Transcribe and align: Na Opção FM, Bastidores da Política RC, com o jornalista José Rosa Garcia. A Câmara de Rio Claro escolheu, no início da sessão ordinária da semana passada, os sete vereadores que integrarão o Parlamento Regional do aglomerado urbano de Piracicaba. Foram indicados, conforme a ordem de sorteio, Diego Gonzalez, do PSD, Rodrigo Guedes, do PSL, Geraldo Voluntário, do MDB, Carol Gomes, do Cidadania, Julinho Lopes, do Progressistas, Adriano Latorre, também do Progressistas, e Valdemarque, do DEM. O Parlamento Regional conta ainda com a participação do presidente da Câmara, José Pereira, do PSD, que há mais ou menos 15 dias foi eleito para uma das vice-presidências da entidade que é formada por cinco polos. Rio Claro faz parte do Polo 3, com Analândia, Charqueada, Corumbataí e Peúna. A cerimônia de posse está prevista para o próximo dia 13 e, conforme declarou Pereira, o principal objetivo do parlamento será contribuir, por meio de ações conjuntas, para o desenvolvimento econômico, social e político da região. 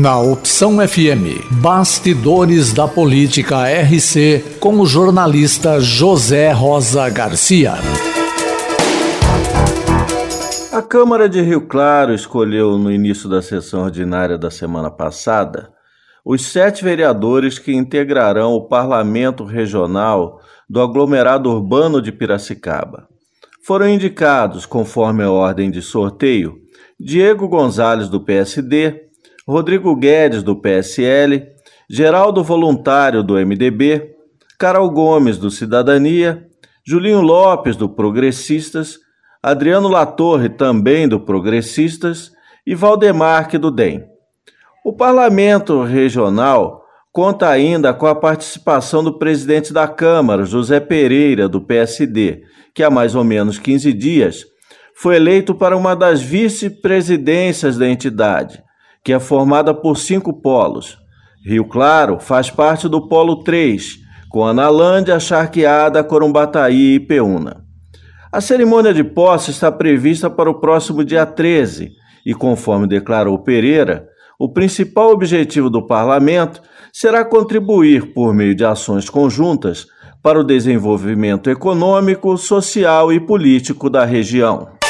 Na 0.00 0.18
Opção 0.18 0.78
FM, 0.78 1.46
Bastidores 1.60 2.72
da 2.72 2.88
Política 2.88 3.64
RC, 3.68 4.56
com 4.58 4.80
o 4.80 4.86
jornalista 4.86 5.78
José 5.80 6.50
Rosa 6.50 7.08
Garcia. 7.10 7.74
A 10.72 10.80
Câmara 10.80 11.28
de 11.28 11.42
Rio 11.42 11.68
Claro 11.68 12.14
escolheu, 12.14 12.78
no 12.78 12.90
início 12.90 13.28
da 13.28 13.42
sessão 13.42 13.82
ordinária 13.84 14.38
da 14.38 14.50
semana 14.50 14.90
passada, 14.90 15.70
os 16.24 16.46
sete 16.46 16.82
vereadores 16.82 17.58
que 17.58 17.74
integrarão 17.74 18.54
o 18.54 18.66
Parlamento 18.66 19.44
Regional 19.44 20.40
do 20.68 20.80
aglomerado 20.80 21.50
urbano 21.50 22.00
de 22.00 22.10
Piracicaba. 22.10 23.06
Foram 23.62 23.86
indicados, 23.86 24.64
conforme 24.64 25.22
a 25.22 25.30
ordem 25.30 25.70
de 25.70 25.82
sorteio, 25.82 26.61
Diego 27.04 27.48
Gonzalez, 27.48 28.08
do 28.08 28.20
PSD, 28.20 29.08
Rodrigo 29.44 29.96
Guedes, 29.96 30.40
do 30.40 30.54
PSL, 30.54 31.48
Geraldo 31.90 32.44
Voluntário, 32.44 33.24
do 33.24 33.34
MDB, 33.34 34.14
Carol 34.56 34.88
Gomes, 34.88 35.36
do 35.36 35.50
Cidadania, 35.50 36.46
Julinho 36.86 37.20
Lopes, 37.20 37.74
do 37.74 37.88
Progressistas, 37.88 39.00
Adriano 39.42 39.88
Latorre, 39.88 40.48
também 40.48 41.08
do 41.08 41.18
Progressistas, 41.18 42.30
e 42.64 42.72
Valdemarque, 42.72 43.58
do 43.58 43.72
DEM. 43.72 44.04
O 44.84 44.92
Parlamento 44.92 45.82
Regional 45.82 46.84
conta 47.10 47.48
ainda 47.48 47.92
com 47.92 48.06
a 48.06 48.14
participação 48.14 49.02
do 49.02 49.18
presidente 49.18 49.72
da 49.72 49.88
Câmara, 49.88 50.44
José 50.44 50.78
Pereira, 50.78 51.48
do 51.48 51.60
PSD, 51.60 52.44
que 52.72 52.84
há 52.84 52.88
mais 52.88 53.16
ou 53.16 53.24
menos 53.24 53.58
15 53.58 53.92
dias 53.92 54.51
foi 55.02 55.16
eleito 55.16 55.52
para 55.52 55.76
uma 55.76 55.96
das 55.96 56.22
vice-presidências 56.22 57.76
da 57.76 57.88
entidade 57.88 58.62
que 59.04 59.12
é 59.12 59.18
formada 59.18 59.74
por 59.74 59.96
cinco 59.96 60.32
polos. 60.32 60.96
Rio 61.44 61.64
Claro 61.64 62.20
faz 62.20 62.52
parte 62.52 62.88
do 62.88 63.08
Polo 63.08 63.42
3, 63.42 63.96
com 64.30 64.46
Analândia, 64.46 65.18
Charqueada, 65.18 66.04
Corumbataí 66.04 66.94
e 66.94 67.00
Peúna. 67.00 67.64
A 68.30 68.40
cerimônia 68.40 68.94
de 68.94 69.02
posse 69.02 69.50
está 69.50 69.72
prevista 69.72 70.30
para 70.30 70.48
o 70.48 70.60
próximo 70.60 71.04
dia 71.04 71.26
13 71.26 71.90
e, 72.24 72.32
conforme 72.32 72.86
declarou 72.86 73.36
Pereira, 73.40 74.06
o 74.38 74.48
principal 74.48 75.10
objetivo 75.10 75.68
do 75.68 75.84
parlamento 75.84 76.62
será 76.92 77.24
contribuir, 77.24 78.14
por 78.14 78.32
meio 78.32 78.54
de 78.54 78.64
ações 78.64 79.10
conjuntas, 79.10 79.84
para 80.22 80.38
o 80.38 80.44
desenvolvimento 80.44 81.50
econômico, 81.50 82.38
social 82.38 83.12
e 83.12 83.18
político 83.18 83.90
da 83.90 84.04
região. 84.04 84.80